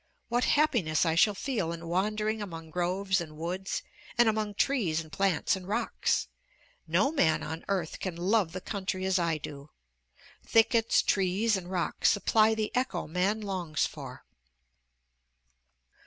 [0.29, 3.83] What happiness I shall feel in wandering among groves and woods,
[4.17, 6.27] and among trees and plants and rocks!
[6.87, 9.69] No man on earth can love the country as I do!
[10.43, 14.23] Thickets, trees, and rocks supply the echo man longs for!